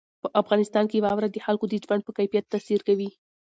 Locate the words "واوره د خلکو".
1.05-1.65